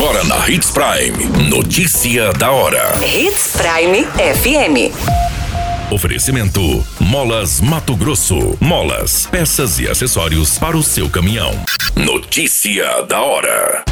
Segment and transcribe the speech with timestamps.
[0.00, 1.50] Agora na Hits Prime.
[1.50, 2.94] Notícia da hora.
[3.04, 4.94] Hits Prime FM.
[5.92, 6.60] Oferecimento:
[7.00, 8.56] Molas Mato Grosso.
[8.60, 11.50] Molas, peças e acessórios para o seu caminhão.
[11.96, 13.84] Notícia da hora.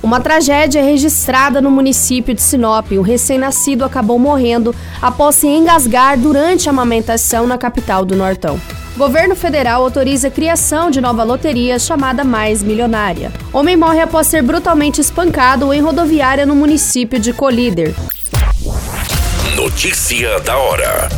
[0.00, 2.92] Uma tragédia registrada no município de Sinop.
[2.92, 4.72] Um recém-nascido acabou morrendo
[5.02, 8.60] após se engasgar durante a amamentação na capital do Nortão.
[8.96, 13.32] Governo federal autoriza a criação de nova loteria chamada Mais Milionária.
[13.52, 17.92] Homem morre após ser brutalmente espancado em rodoviária no município de Colíder.
[19.56, 21.08] Notícia da hora.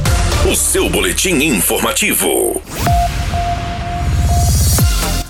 [0.50, 2.62] O seu boletim informativo.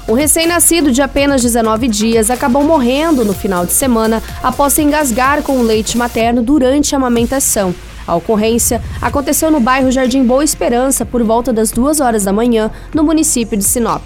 [0.08, 5.42] Um recém-nascido de apenas 19 dias acabou morrendo no final de semana após se engasgar
[5.42, 7.74] com o leite materno durante a amamentação.
[8.06, 12.70] A ocorrência aconteceu no bairro Jardim Boa Esperança por volta das duas horas da manhã,
[12.94, 14.02] no município de Sinop.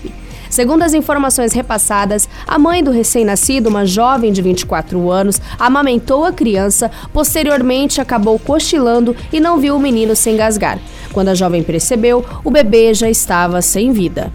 [0.50, 6.32] Segundo as informações repassadas, a mãe do recém-nascido, uma jovem de 24 anos, amamentou a
[6.32, 10.80] criança, posteriormente acabou cochilando e não viu o menino se engasgar.
[11.12, 14.32] Quando a jovem percebeu, o bebê já estava sem vida.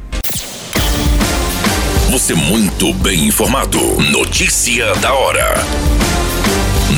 [2.10, 3.80] Você muito bem informado.
[4.10, 5.54] Notícia da hora.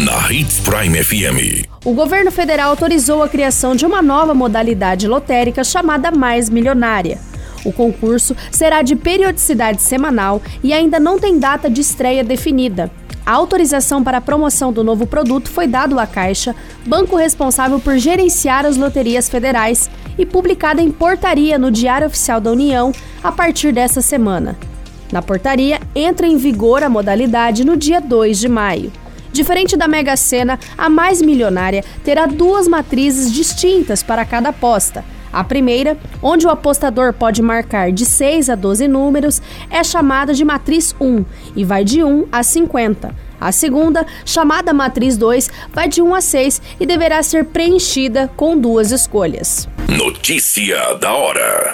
[0.07, 1.67] Na Hits Prime FM.
[1.83, 7.19] O governo federal autorizou a criação de uma nova modalidade lotérica chamada Mais Milionária.
[7.65, 12.89] O concurso será de periodicidade semanal e ainda não tem data de estreia definida.
[13.25, 16.55] A autorização para a promoção do novo produto foi dado à Caixa,
[16.85, 22.49] banco responsável por gerenciar as loterias federais, e publicada em portaria no Diário Oficial da
[22.49, 24.57] União a partir dessa semana.
[25.11, 28.89] Na portaria, entra em vigor a modalidade no dia 2 de maio.
[29.37, 35.05] Diferente da Mega Sena, a mais milionária terá duas matrizes distintas para cada aposta.
[35.31, 40.43] A primeira, onde o apostador pode marcar de 6 a 12 números, é chamada de
[40.43, 41.23] matriz 1
[41.55, 43.13] e vai de 1 a 50.
[43.39, 48.57] A segunda, chamada matriz 2, vai de 1 a 6 e deverá ser preenchida com
[48.57, 49.69] duas escolhas.
[49.87, 51.73] Notícia da hora.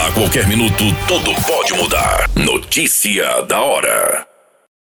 [0.06, 2.30] A qualquer minuto, tudo pode mudar.
[2.36, 4.35] Notícia da hora.